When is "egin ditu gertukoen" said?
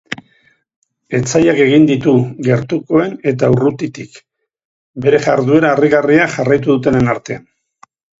1.65-3.13